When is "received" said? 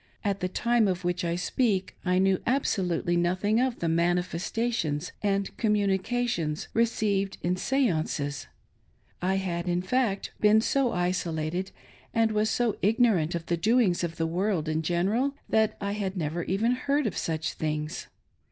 6.73-7.37